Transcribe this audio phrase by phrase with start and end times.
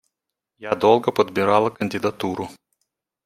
[0.57, 2.47] Я долго подбирала кандидатуру.